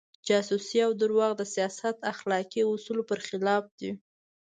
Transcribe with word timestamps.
جاسوسي 0.27 0.77
او 0.87 0.91
درواغ 1.01 1.31
د 1.37 1.43
سیاست 1.53 1.97
اخلاقي 2.13 2.61
اصولو 2.73 3.03
پر 3.09 3.19
خلاف 3.27 3.63
دي. 3.79 3.91